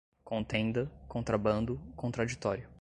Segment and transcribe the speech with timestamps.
[0.25, 2.67] contenda, contrabando, contraditório